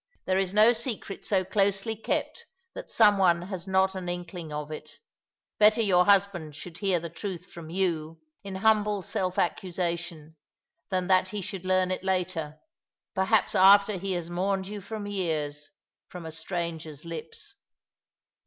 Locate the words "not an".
3.67-4.09